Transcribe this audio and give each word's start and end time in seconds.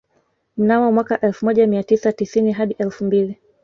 Mnamo 0.57 0.91
mwaka 0.91 1.21
elfu 1.21 1.45
moja 1.45 1.67
mia 1.67 1.83
tisa 1.83 2.13
tisini 2.13 2.51
hadi 2.51 2.75
elfu 2.79 3.05
mbili 3.05 3.37